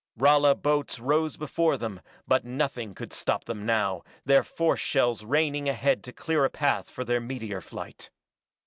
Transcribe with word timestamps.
Rala 0.17 0.59
boats 0.59 0.99
rose 0.99 1.37
before 1.37 1.77
them, 1.77 2.01
but 2.27 2.43
nothing 2.43 2.95
could 2.95 3.13
stop 3.13 3.43
them 3.45 3.67
now, 3.67 4.01
their 4.25 4.43
force 4.43 4.79
shells 4.79 5.23
raining 5.23 5.69
ahead 5.69 6.03
to 6.05 6.11
clear 6.11 6.43
a 6.43 6.49
path 6.49 6.89
for 6.89 7.03
their 7.03 7.21
meteor 7.21 7.61
flight. 7.61 8.09